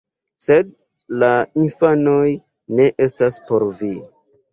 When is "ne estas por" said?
2.79-3.67